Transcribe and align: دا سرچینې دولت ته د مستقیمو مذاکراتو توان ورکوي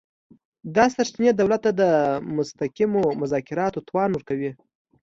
دا 0.75 0.85
سرچینې 0.95 1.31
دولت 1.33 1.61
ته 1.65 1.71
د 1.81 1.83
مستقیمو 2.35 3.03
مذاکراتو 3.21 3.85
توان 3.87 4.09
ورکوي 4.13 4.51